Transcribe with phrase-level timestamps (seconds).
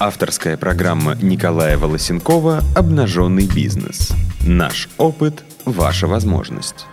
[0.00, 4.12] Авторская программа Николая Волосенкова «Обнаженный бизнес».
[4.46, 6.86] Наш опыт– ваша возможность.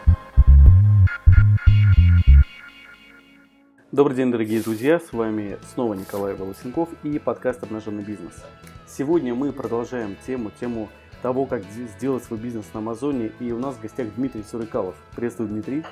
[3.91, 4.99] Добрый день, дорогие друзья!
[4.99, 8.43] С вами снова Николай Волосенков и подкаст «Обнаженный бизнес».
[8.87, 10.89] Сегодня мы продолжаем тему, тему
[11.21, 11.61] того, как
[11.99, 13.29] сделать свой бизнес на Амазоне.
[13.39, 14.95] И у нас в гостях Дмитрий Сурыкалов.
[15.15, 15.83] Приветствую, Дмитрий.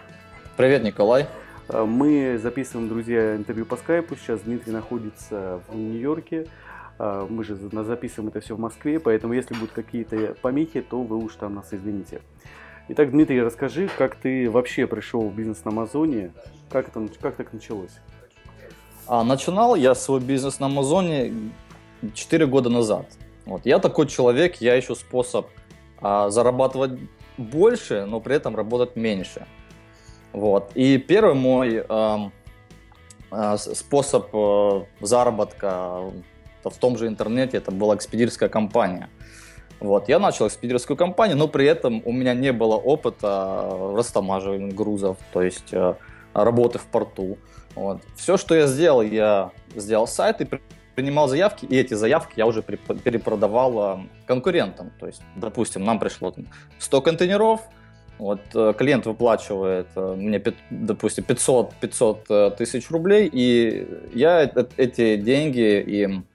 [0.57, 1.27] Привет, Николай.
[1.69, 4.15] Э, мы записываем, друзья, интервью по скайпу.
[4.15, 6.47] Сейчас Дмитрий находится в Нью-Йорке.
[6.99, 11.17] Э, мы же записываем это все в Москве, поэтому если будут какие-то помехи, то вы
[11.17, 12.21] уж там нас извините.
[12.89, 16.33] Итак, Дмитрий, расскажи, как ты вообще пришел в бизнес на Амазоне?
[16.69, 17.97] Как, это, как так началось?
[19.07, 21.51] А, начинал я свой бизнес на Амазоне
[22.13, 23.05] 4 года назад.
[23.45, 23.65] Вот.
[23.65, 25.47] Я такой человек, я ищу способ
[26.01, 26.99] а, зарабатывать
[27.37, 29.47] больше, но при этом работать меньше.
[30.33, 30.71] Вот.
[30.75, 32.31] И первый мой а,
[33.31, 36.11] а, способ а, заработка
[36.69, 39.09] в том же интернете, это была экспедиторская компания.
[39.79, 45.17] Вот, я начал экспедиторскую компанию, но при этом у меня не было опыта растамаживания грузов,
[45.33, 45.95] то есть э,
[46.33, 47.37] работы в порту.
[47.75, 48.01] Вот.
[48.15, 50.47] Все, что я сделал, я сделал сайт и
[50.95, 54.91] принимал заявки, и эти заявки я уже перепродавал конкурентам.
[54.99, 56.33] То есть, допустим, нам пришло
[56.79, 57.61] 100 контейнеров,
[58.19, 65.81] вот э, клиент выплачивает э, мне, допустим, 500, 500 тысяч рублей, и я эти деньги
[65.81, 66.25] им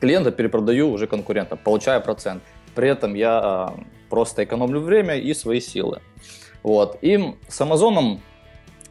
[0.00, 2.42] клиента перепродаю уже конкурентам, получая процент.
[2.74, 3.74] При этом я а,
[4.08, 6.00] просто экономлю время и свои силы.
[6.62, 6.98] Вот.
[7.02, 8.20] И с Амазоном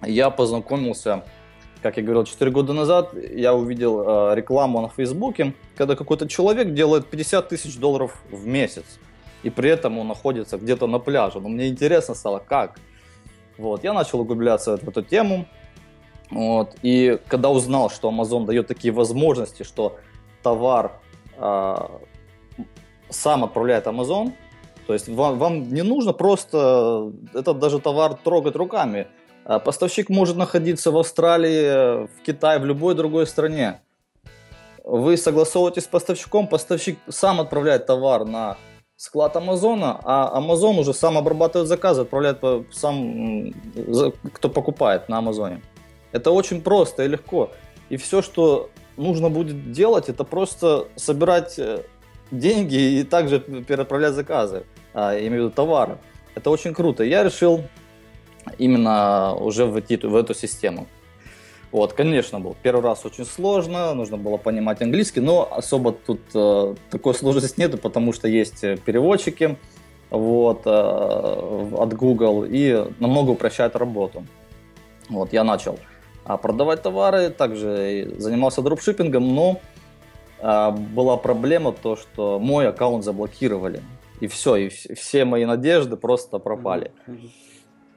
[0.02, 1.24] я познакомился,
[1.82, 3.14] как я говорил, 4 года назад.
[3.14, 4.02] Я увидел
[4.32, 8.86] э, рекламу на Фейсбуке, когда какой-то человек делает 50 тысяч долларов в месяц.
[9.44, 11.40] И при этом он находится где-то на пляже.
[11.40, 12.80] Но мне интересно стало, как.
[13.58, 13.84] Вот.
[13.84, 15.46] Я начал углубляться в эту тему.
[16.32, 16.76] Вот.
[16.82, 19.98] И когда узнал, что Amazon дает такие возможности, что
[20.44, 20.94] товар
[21.38, 21.76] э,
[23.10, 24.34] сам отправляет Amazon,
[24.90, 29.08] то есть вам, вам не нужно просто этот даже товар трогать руками.
[29.46, 33.82] А поставщик может находиться в Австралии, в Китае, в любой другой стране.
[34.84, 38.58] Вы согласовываетесь с поставщиком, поставщик сам отправляет товар на
[38.96, 42.40] склад Амазона, а Амазон уже сам обрабатывает заказы, отправляет
[42.72, 43.54] сам,
[44.34, 45.62] кто покупает на Амазоне.
[46.12, 47.52] Это очень просто и легко.
[47.90, 51.84] И все, что нужно будет делать, это просто собирать э,
[52.32, 55.98] деньги и также переотправлять заказы, а, имею в виду товары.
[56.36, 57.04] Это очень круто.
[57.04, 57.64] Я решил
[58.58, 60.88] именно уже войти в эту систему.
[61.72, 66.76] Вот, конечно, был первый раз очень сложно, нужно было понимать английский, но особо тут э,
[66.90, 69.56] такой сложности нету, потому что есть переводчики
[70.10, 70.70] вот, э,
[71.78, 74.26] от Google и намного упрощает работу.
[75.10, 75.80] Вот, я начал
[76.38, 79.60] продавать товары, также занимался дропшиппингом, но
[80.42, 83.82] а, была проблема то, что мой аккаунт заблокировали.
[84.20, 86.92] И все, и все мои надежды просто пропали.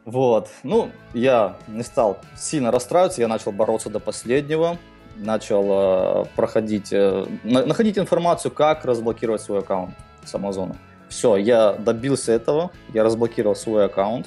[0.05, 0.49] Вот.
[0.63, 4.79] Ну, я не стал сильно расстраиваться, я начал бороться до последнего.
[5.17, 9.95] Начал э, проходить, э, на, находить информацию, как разблокировать свой аккаунт
[10.25, 10.77] с Амазона.
[11.11, 14.27] Все, я добился этого, я разблокировал свой аккаунт.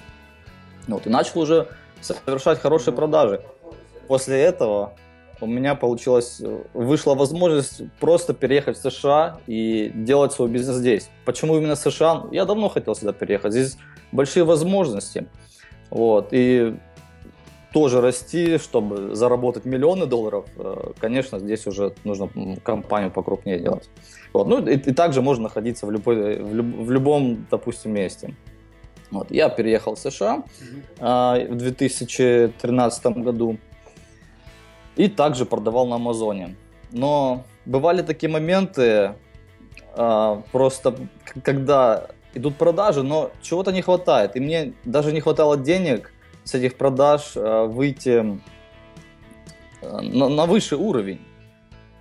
[0.88, 1.68] Вот, и начал уже
[2.02, 3.42] совершать хорошие продажи
[4.08, 4.94] после этого
[5.42, 6.42] у меня получилось,
[6.74, 11.10] вышла возможность просто переехать в США и делать свой бизнес здесь.
[11.26, 12.26] Почему именно США?
[12.32, 13.52] Я давно хотел сюда переехать.
[13.52, 13.78] Здесь
[14.12, 15.28] большие возможности.
[15.90, 16.30] Вот.
[16.32, 16.76] И
[17.74, 22.30] тоже расти, чтобы заработать миллионы долларов, э, конечно, здесь уже нужно
[22.64, 23.90] компанию покрупнее делать.
[24.32, 24.48] Вот.
[24.48, 28.34] Ну и, и также можно находиться в, любой, в, люб, в любом, допустим, месте.
[29.12, 29.30] Вот.
[29.30, 30.44] Я переехал в США
[31.00, 31.48] mm-hmm.
[31.48, 33.58] э, в 2013 году
[34.96, 36.56] и также продавал на Амазоне.
[36.92, 39.16] Но бывали такие моменты,
[39.96, 40.96] э, просто
[41.44, 44.36] когда идут продажи, но чего-то не хватает.
[44.36, 46.12] И мне даже не хватало денег
[46.44, 48.40] с этих продаж э, выйти
[49.82, 51.20] э, на, на высший уровень.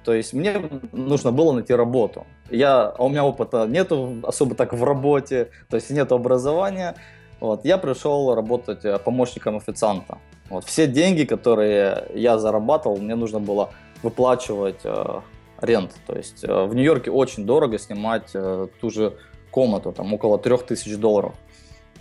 [0.05, 2.27] То есть мне нужно было найти работу.
[2.51, 6.95] Я, а у меня опыта нету особо так в работе, то есть нет образования.
[7.41, 10.19] Вот, я пришел работать помощником официанта.
[10.51, 13.71] Вот, все деньги, которые я зарабатывал, мне нужно было
[14.03, 15.21] выплачивать э,
[15.61, 15.93] рент.
[16.07, 19.17] То есть э, в Нью-Йорке очень дорого снимать э, ту же
[19.51, 21.35] комнату, там около 3000 долларов.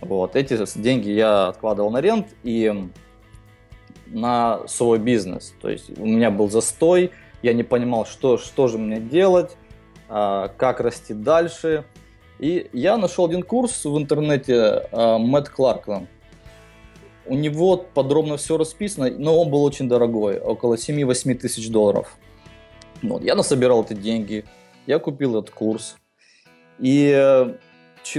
[0.00, 2.90] Вот, эти деньги я откладывал на рент и
[4.06, 5.54] на свой бизнес.
[5.62, 7.12] То есть у меня был застой,
[7.42, 9.56] я не понимал, что, что же мне делать,
[10.08, 11.84] э, как расти дальше.
[12.38, 16.08] И я нашел один курс в интернете э, Мэтт Кларкленд
[17.26, 22.16] у него подробно все расписано, но он был очень дорогой, около 7-8 тысяч долларов.
[23.02, 23.22] Вот.
[23.22, 24.44] Я насобирал эти деньги,
[24.86, 25.96] Я купил этот курс.
[26.78, 27.54] И э,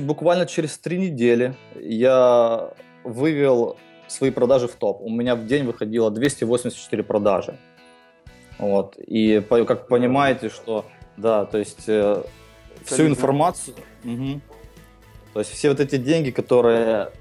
[0.02, 2.72] буквально через три недели я
[3.04, 5.02] вывел свои продажи в топ.
[5.02, 7.57] У меня в день выходило 284 продажи.
[8.57, 8.96] Вот.
[8.98, 10.86] И как понимаете, что
[11.18, 12.24] да, то есть э,
[12.84, 14.42] всю информацию, угу.
[15.34, 17.12] то есть все вот эти деньги, которые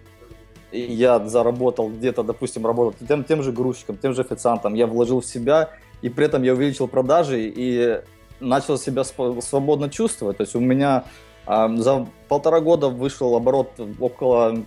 [0.80, 5.26] я заработал где-то, допустим, работал тем, тем же грузчиком, тем же официантом, я вложил в
[5.26, 5.70] себя,
[6.02, 8.00] и при этом я увеличил продажи и
[8.40, 10.38] начал себя свободно чувствовать.
[10.38, 11.04] То есть у меня
[11.46, 14.64] а, за полтора года вышел оборот около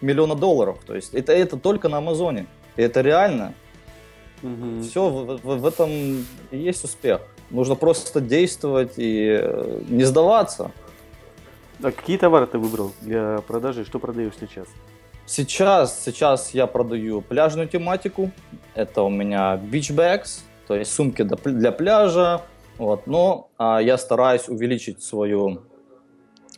[0.00, 0.78] миллиона долларов.
[0.86, 2.46] То есть это, это только на Амазоне.
[2.76, 3.54] И это реально.
[4.42, 4.82] Угу.
[4.82, 5.90] Все, в, в, в этом
[6.50, 7.22] и есть успех.
[7.50, 10.72] Нужно просто действовать и э, не сдаваться.
[11.82, 13.84] А какие товары ты выбрал для продажи?
[13.84, 14.66] Что продаешь сейчас?
[15.26, 18.30] Сейчас, сейчас я продаю пляжную тематику.
[18.74, 22.42] Это у меня beach bags, то есть сумки для пляжа.
[22.78, 23.06] Вот.
[23.06, 25.62] Но а, я стараюсь увеличить свою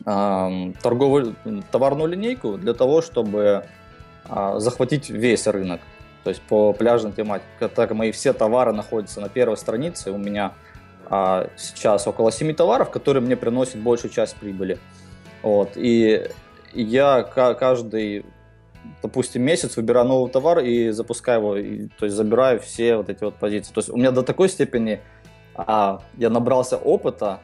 [0.05, 0.51] а,
[0.81, 1.35] торговую
[1.71, 3.65] товарную линейку для того, чтобы
[4.25, 5.81] а, захватить весь рынок.
[6.23, 10.53] То есть по пляжной тематике, так мои все товары находятся на первой странице, у меня
[11.09, 14.77] а, сейчас около 7 товаров, которые мне приносят большую часть прибыли.
[15.41, 15.71] Вот.
[15.75, 16.29] И
[16.73, 18.25] я каждый,
[19.01, 23.23] допустим, месяц выбираю новый товар и запускаю его, и, то есть забираю все вот эти
[23.23, 23.73] вот позиции.
[23.73, 25.01] То есть у меня до такой степени
[25.55, 27.39] а, я набрался опыта,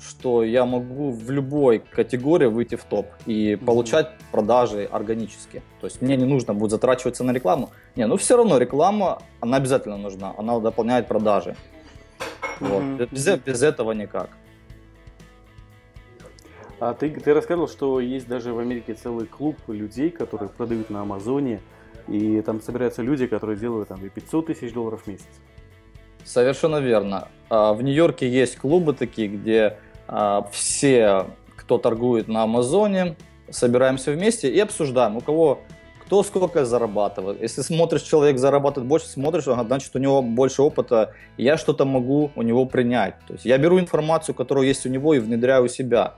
[0.00, 5.62] что я могу в любой категории выйти в топ и получать продажи органически.
[5.80, 7.70] То есть мне не нужно будет затрачиваться на рекламу.
[7.96, 11.56] Не, ну все равно реклама, она обязательно нужна, она дополняет продажи.
[12.60, 12.82] Вот.
[13.10, 14.30] Без, без этого никак.
[16.80, 21.02] А ты, ты рассказывал, что есть даже в Америке целый клуб людей, которые продают на
[21.02, 21.60] Амазоне,
[22.08, 25.26] и там собираются люди, которые делают там и 500 тысяч долларов в месяц.
[26.24, 27.28] Совершенно верно.
[27.48, 29.78] А, в Нью-Йорке есть клубы такие, где
[30.08, 31.26] а, все,
[31.56, 33.16] кто торгует на Амазоне,
[33.50, 35.60] собираемся вместе и обсуждаем, у кого
[36.06, 37.40] кто сколько зарабатывает.
[37.40, 42.42] Если смотришь, человек зарабатывает больше, смотришь, значит, у него больше опыта, я что-то могу у
[42.42, 43.14] него принять.
[43.26, 46.14] То есть я беру информацию, которая есть у него, и внедряю у себя.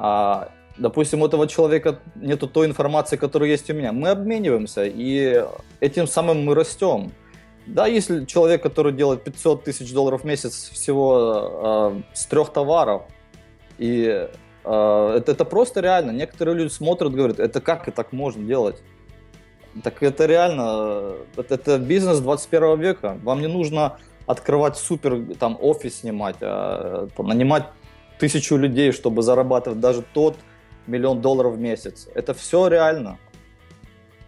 [0.00, 3.92] А, допустим, у этого человека нету той информации, которая есть у меня.
[3.92, 5.44] Мы обмениваемся, и
[5.80, 7.10] этим самым мы растем.
[7.66, 13.02] Да, если человек, который делает 500 тысяч долларов в месяц всего э, с трех товаров,
[13.76, 14.28] и
[14.64, 16.12] э, это, это просто реально.
[16.12, 18.80] Некоторые люди смотрят, говорят, это как и так можно делать?
[19.82, 23.18] Так это реально, это, это бизнес 21 века.
[23.24, 27.64] Вам не нужно открывать супер там офис снимать, а, нанимать
[28.18, 30.36] тысячу людей, чтобы зарабатывать даже тот
[30.86, 32.08] миллион долларов в месяц.
[32.14, 33.18] Это все реально.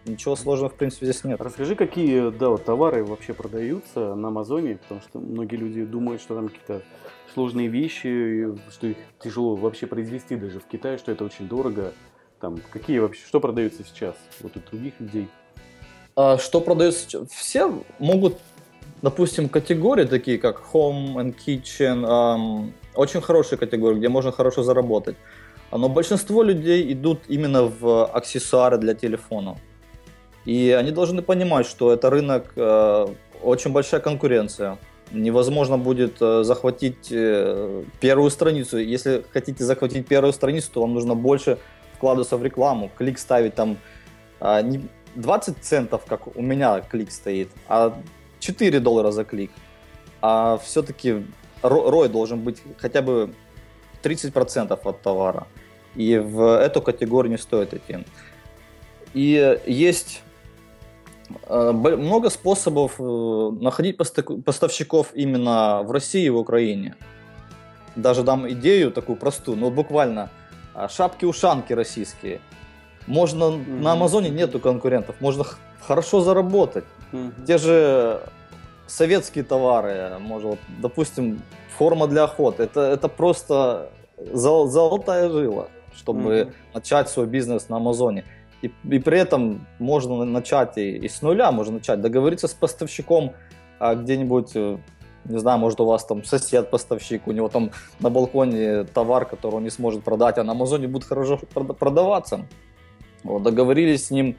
[0.05, 1.39] Ничего сложного, в принципе, здесь нет.
[1.41, 6.33] Расскажи, какие да, вот, товары вообще продаются на Амазоне, потому что многие люди думают, что
[6.33, 6.81] там какие-то
[7.33, 11.93] сложные вещи, что их тяжело вообще произвести даже в Китае, что это очень дорого.
[12.39, 15.27] Там, какие вообще, что продается сейчас вот у других людей?
[16.15, 17.29] А, что продается сейчас?
[17.29, 18.39] Все могут,
[19.03, 25.15] допустим, категории такие, как home and kitchen, эм, очень хорошие категории, где можно хорошо заработать.
[25.71, 29.57] Но большинство людей идут именно в аксессуары для телефонов.
[30.45, 33.07] И они должны понимать, что это рынок, э,
[33.41, 34.77] очень большая конкуренция.
[35.11, 38.77] Невозможно будет э, захватить э, первую страницу.
[38.77, 41.57] Если хотите захватить первую страницу, то вам нужно больше
[41.95, 43.77] вкладываться в рекламу, клик ставить там
[44.39, 44.81] э, не
[45.15, 47.93] 20 центов, как у меня клик стоит, а
[48.39, 49.51] 4 доллара за клик.
[50.21, 51.25] А все-таки
[51.61, 53.33] рой должен быть хотя бы
[54.03, 55.47] 30% от товара.
[55.95, 58.05] И в эту категорию не стоит идти.
[59.13, 60.21] И есть
[61.47, 66.95] Э, много способов э, находить поставщиков именно в России и в Украине.
[67.95, 70.29] Даже дам идею такую простую, но буквально
[70.73, 72.39] а, шапки-ушанки российские.
[73.05, 73.81] Можно mm-hmm.
[73.81, 75.43] на Амазоне нету конкурентов, можно
[75.81, 76.85] хорошо заработать.
[77.11, 77.45] Mm-hmm.
[77.45, 78.21] Те же
[78.91, 81.41] советские товары, может, допустим,
[81.77, 83.89] форма для охоты, это, это просто
[84.33, 86.53] зол, золотая жила, чтобы mm-hmm.
[86.73, 88.25] начать свой бизнес на Амазоне.
[88.61, 93.33] И, и при этом можно начать и, и с нуля, можно начать договориться с поставщиком
[93.79, 94.77] а, где-нибудь, э,
[95.25, 99.55] не знаю, может у вас там сосед поставщик, у него там на балконе товар, который
[99.55, 102.45] он не сможет продать, а на Амазоне будет хорошо продаваться.
[103.23, 104.37] Вот, договорились с ним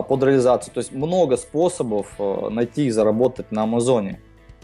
[0.00, 0.72] под реализацию.
[0.72, 4.20] То есть много способов а, найти и заработать на Амазоне.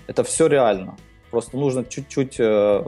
[0.06, 0.96] Это все реально.
[1.30, 2.82] Просто нужно чуть-чуть э,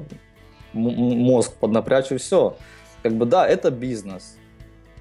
[0.73, 2.57] мозг поднапрячь и все.
[3.03, 4.39] Как бы да, это бизнес.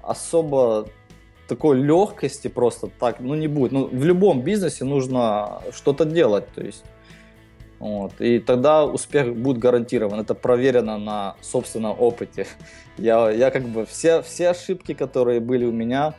[0.02, 0.88] Особо
[1.48, 3.72] такой легкости просто так, ну, не будет.
[3.72, 6.84] Ну, в любом бизнесе нужно что-то делать, то есть
[7.78, 8.12] Вот.
[8.20, 10.20] И тогда успех будет гарантирован.
[10.20, 12.46] Это проверено на собственном опыте.
[12.98, 16.14] Я, я как бы все, все ошибки, которые были у меня,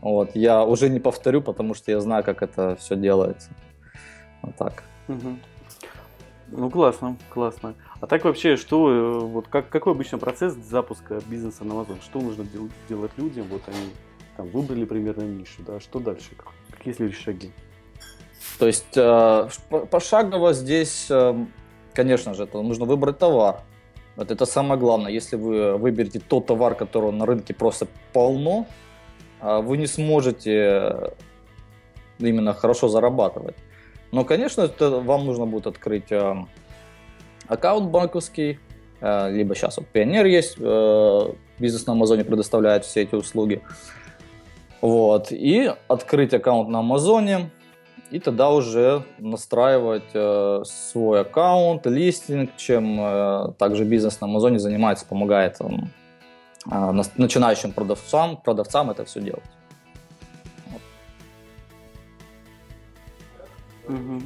[0.00, 3.50] вот, я уже не повторю, потому что я знаю, как это все делается.
[4.42, 4.82] Вот так.
[5.08, 5.36] Угу.
[6.52, 7.74] Ну, классно, классно.
[8.00, 12.02] А так вообще, что, э, вот как, какой обычно процесс запуска бизнеса на Amazon?
[12.02, 13.46] Что нужно дел, делать людям?
[13.50, 13.90] Вот они
[14.36, 16.30] там выбрали примерно нишу, да, что дальше?
[16.70, 17.52] Какие следующие шаги?
[18.58, 19.48] То есть э,
[19.90, 21.34] пошагово здесь, э,
[21.94, 23.60] конечно же, это нужно выбрать товар.
[24.16, 25.12] Вот это самое главное.
[25.12, 28.66] Если вы выберете тот товар, которого на рынке просто полно,
[29.42, 31.12] вы не сможете
[32.18, 33.56] именно хорошо зарабатывать.
[34.12, 36.12] Но, конечно, это вам нужно будет открыть
[37.48, 38.58] аккаунт банковский,
[39.00, 40.58] либо сейчас вот Пионер есть,
[41.58, 43.62] бизнес на Амазоне предоставляет все эти услуги.
[44.80, 45.30] Вот.
[45.30, 47.50] И открыть аккаунт на Амазоне,
[48.10, 55.06] и тогда уже настраивать э, свой аккаунт, листинг, чем э, также бизнес на Амазоне занимается,
[55.06, 55.68] помогает э,
[56.66, 59.44] начинающим продавцам, продавцам это все делать.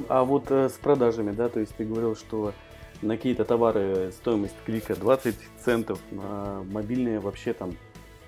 [0.09, 2.53] А вот э, с продажами, да, то есть ты говорил, что
[3.01, 7.75] на какие-то товары стоимость клика 20 центов, на мобильные вообще там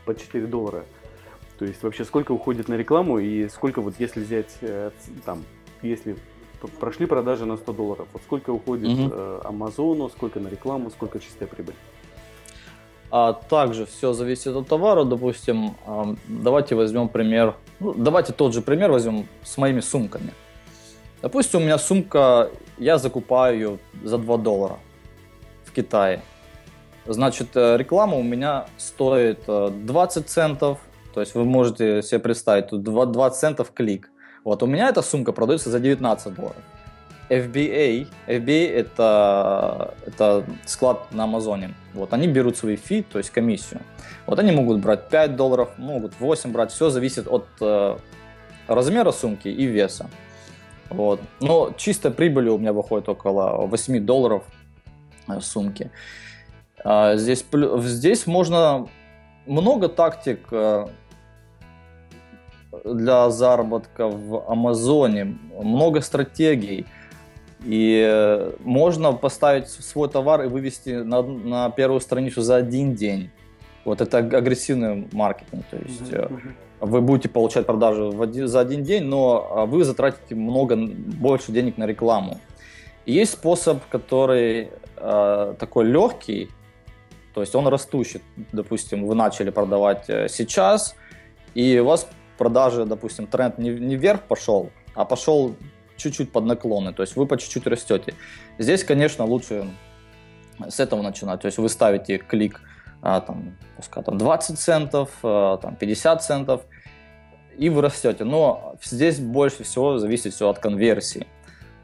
[0.05, 0.85] по 4 доллара.
[1.59, 4.91] То есть вообще сколько уходит на рекламу и сколько вот если взять э,
[5.25, 5.43] там,
[5.81, 6.17] если
[6.79, 9.41] прошли продажи на 100 долларов, вот сколько уходит угу.
[9.43, 11.75] Амазону, сколько на рекламу, сколько чистая прибыль?
[13.09, 15.03] А также все зависит от товара.
[15.03, 15.75] Допустим,
[16.27, 20.33] давайте возьмем пример, ну, давайте тот же пример возьмем с моими сумками.
[21.21, 24.77] Допустим, у меня сумка, я закупаю ее за 2 доллара
[25.65, 26.21] в Китае.
[27.05, 30.79] Значит, э, реклама у меня стоит 20 э, центов,
[31.13, 34.11] то есть вы можете себе представить, тут 20 центов клик.
[34.43, 36.61] Вот у меня эта сумка продается за 19 долларов.
[37.29, 41.73] FBA, FBA это, это склад на Амазоне.
[41.93, 43.81] Вот они берут свои фи, то есть комиссию.
[44.25, 47.97] Вот они могут брать 5 долларов, могут 8 брать, все зависит от э,
[48.67, 50.09] размера сумки и веса.
[50.89, 51.19] Вот.
[51.41, 54.43] Но чистой прибыли у меня выходит около 8 долларов
[55.27, 55.91] э, сумки.
[56.83, 58.87] А здесь, здесь можно
[59.45, 60.87] много тактик э,
[62.85, 66.85] для заработка в Амазоне, много стратегий.
[67.63, 73.29] И можно поставить свой товар и вывести на, на первую страницу за один день.
[73.83, 75.65] Вот это агрессивный маркетинг.
[75.71, 76.51] То есть mm-hmm.
[76.81, 81.77] вы будете получать продажи один, за один день, но а, вы затратите много больше денег
[81.77, 82.39] на рекламу.
[83.05, 86.49] И есть способ, который э, такой легкий,
[87.33, 88.21] то есть он растущий.
[88.51, 90.93] Допустим, вы начали продавать э, сейчас,
[91.53, 95.55] и у вас продажи, допустим, тренд не, не вверх пошел, а пошел
[95.97, 98.13] чуть-чуть под наклоны, то есть вы по чуть-чуть растете.
[98.57, 99.67] Здесь, конечно, лучше
[100.67, 102.61] с этого начинать, то есть вы ставите клик
[103.01, 106.61] а, там, пускай там 20 центов, а, там 50 центов,
[107.57, 108.23] и вы растете.
[108.23, 111.27] Но здесь больше всего зависит все от конверсии.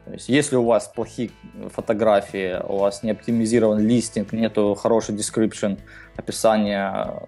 [0.04, 1.30] То есть, если у вас плохие
[1.72, 5.78] фотографии, у вас не оптимизирован листинг, нету хороший description,
[6.16, 7.22] описание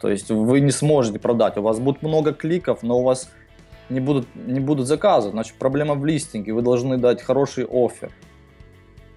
[0.00, 1.56] то есть вы не сможете продать.
[1.56, 3.30] У вас будет много кликов, но у вас
[3.90, 5.30] не будут, не будут заказы.
[5.30, 6.52] Значит, проблема в листинге.
[6.52, 8.12] Вы должны дать хороший офер.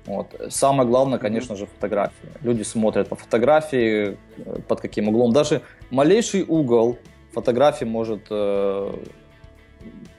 [0.06, 0.28] Вот.
[0.50, 2.30] Самое главное, конечно же, фотографии.
[2.42, 5.32] Люди смотрят по фотографии, э, под каким углом.
[5.32, 5.62] Даже
[5.92, 6.98] малейший угол
[7.34, 8.94] фотографии может э,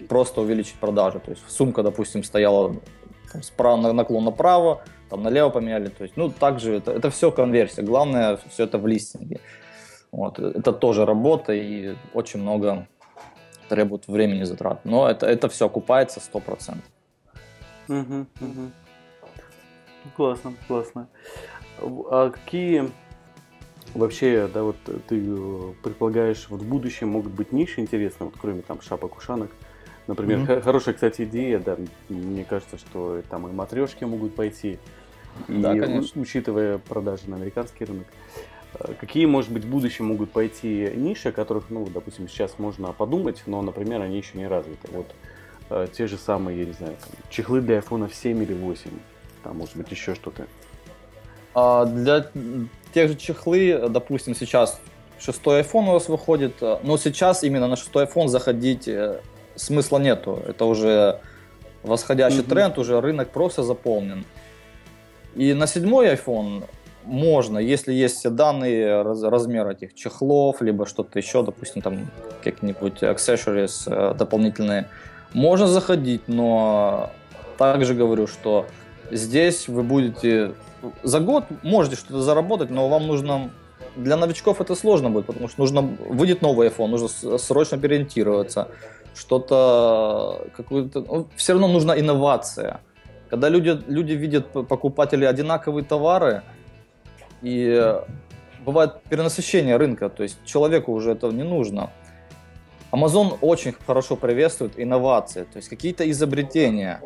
[0.09, 1.19] просто увеличить продажи.
[1.19, 2.77] То есть сумка, допустим, стояла
[3.33, 5.89] там, справа, наклон направо, там налево поменяли.
[5.89, 7.83] То есть, ну, также это, это все конверсия.
[7.83, 9.41] Главное, все это в листинге.
[10.13, 10.39] Вот.
[10.39, 12.87] Это тоже работа и очень много
[13.73, 14.85] требует времени затрат.
[14.85, 16.77] Но это, это все окупается 100%.
[17.89, 18.71] Угу, угу.
[20.15, 21.09] Классно, классно.
[21.81, 22.91] А какие
[23.95, 24.77] вообще, да, вот
[25.09, 29.51] ты э, предполагаешь, вот в будущем могут быть ниши интересные, вот кроме там шапок, ушанок?
[30.07, 30.61] Например, mm-hmm.
[30.61, 31.79] хорошая, кстати, идея, да,
[32.11, 34.79] мне кажется, что там и матрешки могут пойти,
[35.49, 36.21] да, и конечно.
[36.21, 38.07] учитывая продажи на американский рынок.
[38.75, 42.93] Э, какие, может быть, в будущем могут пойти ниши, о которых, ну, допустим, сейчас можно
[42.93, 44.89] подумать, но, например, они еще не развиты.
[44.93, 45.07] Вот
[45.71, 48.91] э, те же самые, я не знаю, там, чехлы для iPhone 7 или 8,
[49.45, 50.47] там, может быть, еще что-то.
[51.55, 52.27] А для
[52.95, 54.81] тех же чехлы, допустим, сейчас
[55.19, 58.89] шестой iPhone у вас выходит, э, но сейчас именно на шестой iPhone заходить
[59.55, 60.43] смысла нету.
[60.47, 61.21] Это уже
[61.83, 62.49] восходящий mm-hmm.
[62.49, 64.25] тренд, уже рынок просто заполнен.
[65.35, 66.65] И на седьмой iPhone
[67.05, 72.11] можно, если есть все данные, раз, размер этих чехлов, либо что-то еще, допустим, там
[72.43, 74.89] какие-нибудь accessories э, дополнительные,
[75.33, 77.11] можно заходить, но
[77.59, 78.67] также говорю, что
[79.11, 80.53] здесь вы будете
[81.03, 83.51] за год можете что-то заработать, но вам нужно
[83.97, 88.69] для новичков это сложно будет, потому что нужно выйдет новый iPhone, нужно срочно переориентироваться,
[89.15, 92.81] что-то какую-то, ну, все равно нужна инновация.
[93.29, 96.43] Когда люди люди видят покупатели одинаковые товары
[97.43, 97.95] и
[98.65, 101.91] бывает перенасыщение рынка, то есть человеку уже это не нужно.
[102.93, 107.01] Amazon очень хорошо приветствует инновации, то есть какие-то изобретения.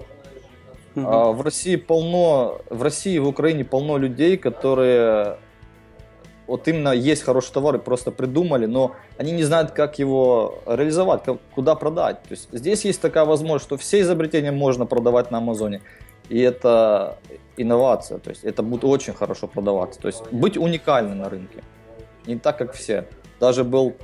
[0.94, 1.32] Uh-huh.
[1.32, 5.36] В России полно, в России и в Украине полно людей, которые
[6.46, 11.22] вот именно есть хороший товар и просто придумали, но они не знают, как его реализовать,
[11.24, 12.22] как, куда продать.
[12.22, 15.82] То есть здесь есть такая возможность, что все изобретения можно продавать на Амазоне.
[16.28, 17.18] И это
[17.56, 20.00] инновация, то есть это будет очень хорошо продаваться.
[20.00, 21.62] То есть быть уникальным на рынке.
[22.26, 23.08] Не так, как все.
[23.40, 23.94] Даже был,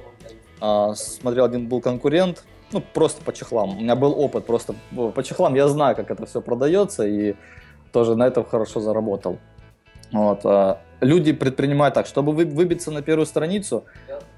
[0.61, 3.77] а, смотрел один был конкурент, ну просто по чехлам.
[3.77, 4.75] У меня был опыт просто
[5.15, 7.35] по чехлам, я знаю, как это все продается, и
[7.93, 9.39] тоже на этом хорошо заработал.
[10.13, 10.41] Вот.
[10.45, 13.85] А, люди предпринимают так, чтобы вы, выбиться на первую страницу,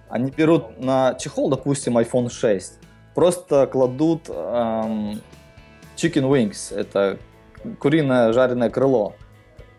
[0.08, 2.78] они берут на чехол, допустим, iPhone 6,
[3.14, 5.20] просто кладут эм,
[5.96, 7.18] chicken wings, это
[7.78, 9.14] куриное жареное крыло,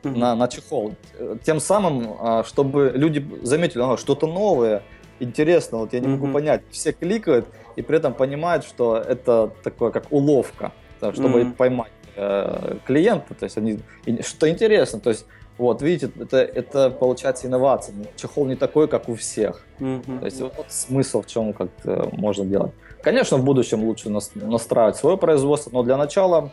[0.04, 0.18] mm-hmm.
[0.18, 0.96] на, на чехол.
[1.44, 4.84] Тем самым, а, чтобы люди заметили, ага, что-то новое,
[5.20, 6.10] интересно, вот я не mm-hmm.
[6.12, 11.54] могу понять, все кликают и при этом понимают, что это такое как уловка, чтобы mm-hmm.
[11.54, 13.80] поймать э, клиента, то есть они,
[14.22, 15.26] что интересно, то есть
[15.58, 17.96] вот, видите, это, это получается инновация.
[18.18, 19.66] Чехол не такой, как у всех.
[19.80, 20.20] Mm-hmm.
[20.20, 21.70] То есть вот, вот смысл в чем как
[22.12, 22.74] можно делать.
[23.02, 26.52] Конечно, в будущем лучше настраивать свое производство, но для начала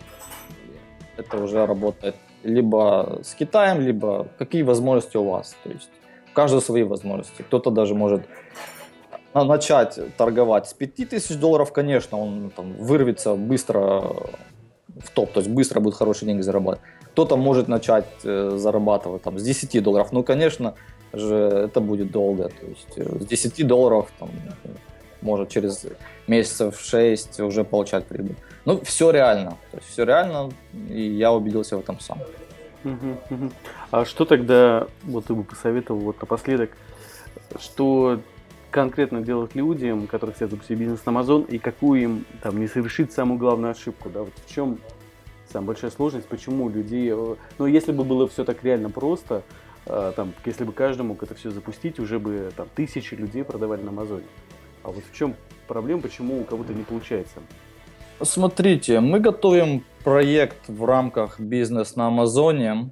[1.17, 5.57] это уже работает либо с Китаем, либо какие возможности у вас.
[5.63, 5.91] То есть
[6.31, 7.43] у каждого свои возможности.
[7.43, 8.23] Кто-то даже может
[9.35, 14.03] начать торговать с 5000 долларов, конечно, он там, вырвется быстро
[14.99, 16.87] в топ, то есть быстро будет хорошие деньги зарабатывать.
[17.13, 20.13] Кто-то может начать э, зарабатывать там, с 10 долларов.
[20.13, 20.75] Ну, конечно
[21.13, 22.49] же, это будет долго.
[22.49, 24.31] То есть э, с 10 долларов там,
[25.21, 25.87] может через
[26.27, 28.37] месяцев 6 уже получать прибыль.
[28.65, 29.51] Ну, все реально.
[29.71, 30.51] То есть все реально,
[30.89, 32.19] и я убедился в этом сам.
[33.91, 36.71] А что тогда, вот ты бы посоветовал вот напоследок,
[37.59, 38.21] что
[38.71, 43.13] конкретно делать людям, которые хотят запустить бизнес на Amazon, и какую им там не совершить
[43.13, 44.79] самую главную ошибку, да, вот в чем
[45.53, 49.43] самая большая сложность, почему людей, э, ну, если бы было все так реально просто,
[49.87, 53.83] э, там, если бы каждый мог это все запустить, уже бы там тысячи людей продавали
[53.83, 54.25] на Амазоне.
[54.83, 55.37] А вот в чем
[55.69, 57.41] проблема, почему у кого-то не получается?
[58.25, 62.91] Смотрите, мы готовим проект в рамках бизнес на Амазоне,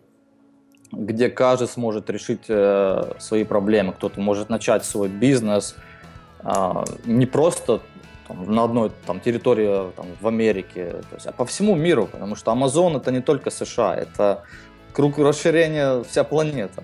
[0.92, 3.92] где каждый сможет решить э, свои проблемы.
[3.92, 5.76] Кто-то может начать свой бизнес
[6.42, 7.80] э, не просто
[8.26, 12.34] там, на одной там, территории там, в Америке, то есть, а по всему миру, потому
[12.34, 14.42] что Амазон это не только США, это
[14.92, 16.82] круг расширения вся планета,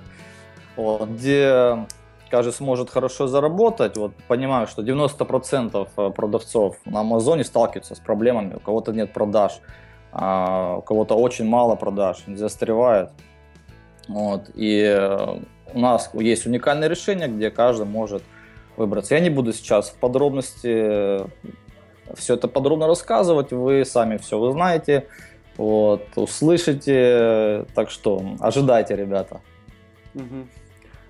[0.76, 1.86] вот, где
[2.30, 3.96] каждый сможет хорошо заработать.
[3.96, 9.60] Вот понимаю, что 90% э, продавцов на Амазоне сталкиваются с проблемами, у кого-то нет продаж,
[10.12, 13.10] а у кого-то очень мало продаж, застревает.
[14.08, 15.38] Вот, и э,
[15.74, 18.22] у нас есть уникальное решение, где каждый может
[18.76, 19.14] выбраться.
[19.14, 21.26] Я не буду сейчас в подробности э,
[22.14, 25.06] все это подробно рассказывать, вы сами все узнаете,
[25.56, 29.40] вот, услышите, так что ожидайте, ребята.
[30.14, 30.46] Угу.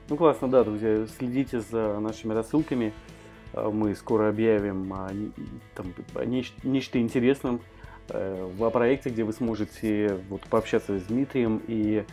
[0.08, 2.92] Ну классно, да, друзья, следите за нашими рассылками,
[3.52, 5.08] э, мы скоро объявим о,
[5.74, 7.60] там, о неч- нечто интересном,
[8.10, 12.04] э, о проекте, где вы сможете вот, пообщаться с Дмитрием и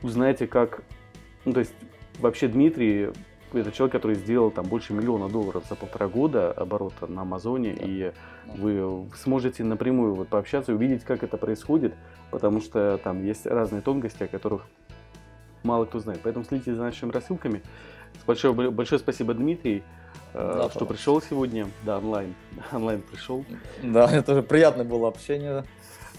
[0.00, 0.84] узнаете, как,
[1.44, 1.74] ну то есть
[2.18, 3.10] вообще Дмитрий
[3.52, 7.84] это человек, который сделал там больше миллиона долларов за полтора года оборота на Амазоне, да.
[7.84, 8.12] и
[8.56, 11.94] вы сможете напрямую вот пообщаться и увидеть, как это происходит,
[12.30, 14.62] потому что там есть разные тонкости, о которых
[15.62, 16.20] мало кто знает.
[16.22, 17.62] Поэтому следите за нашими рассылками.
[18.26, 19.82] Большое, большое спасибо, Дмитрий,
[20.34, 21.68] э, да, что пришел сегодня.
[21.84, 22.34] Да, онлайн.
[22.72, 23.44] Онлайн пришел.
[23.82, 25.64] Да, это тоже приятное было общение.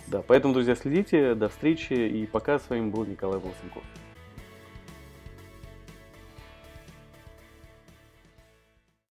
[0.08, 1.36] Да, поэтому, друзья, следите.
[1.36, 1.93] До встречи.
[1.93, 3.84] И пока с вами был Николай Волосенков.